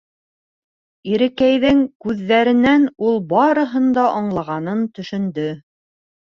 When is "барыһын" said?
3.37-3.95